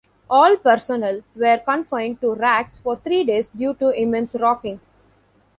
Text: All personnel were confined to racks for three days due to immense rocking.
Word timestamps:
All 0.31 0.55
personnel 0.57 1.21
were 1.35 1.59
confined 1.63 2.21
to 2.21 2.33
racks 2.33 2.75
for 2.75 2.95
three 2.95 3.23
days 3.23 3.49
due 3.49 3.75
to 3.75 3.89
immense 3.91 4.33
rocking. 4.33 4.79